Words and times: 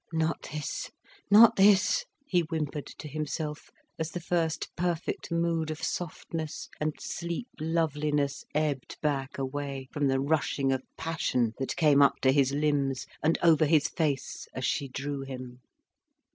"Not 0.13 0.49
this, 0.51 0.89
not 1.29 1.57
this," 1.57 2.05
he 2.25 2.39
whimpered 2.39 2.87
to 2.87 3.07
himself, 3.07 3.69
as 3.99 4.09
the 4.09 4.19
first 4.19 4.75
perfect 4.75 5.29
mood 5.31 5.69
of 5.69 5.83
softness 5.83 6.69
and 6.79 6.95
sleep 6.99 7.47
loveliness 7.59 8.43
ebbed 8.55 8.97
back 9.03 9.37
away 9.37 9.89
from 9.91 10.07
the 10.07 10.19
rushing 10.19 10.71
of 10.71 10.81
passion 10.97 11.53
that 11.59 11.75
came 11.75 12.01
up 12.01 12.19
to 12.21 12.31
his 12.31 12.51
limbs 12.51 13.05
and 13.21 13.37
over 13.43 13.65
his 13.65 13.89
face 13.89 14.47
as 14.55 14.65
she 14.65 14.87
drew 14.87 15.21
him. 15.21 15.59